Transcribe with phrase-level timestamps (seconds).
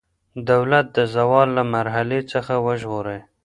[0.51, 3.19] دولت د زوال له مرحلې څخه وژغورئ.